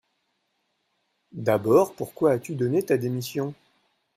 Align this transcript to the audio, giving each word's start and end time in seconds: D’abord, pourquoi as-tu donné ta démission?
D’abord, 1.31 1.93
pourquoi 1.93 2.31
as-tu 2.31 2.55
donné 2.55 2.81
ta 2.83 2.97
démission? 2.97 3.53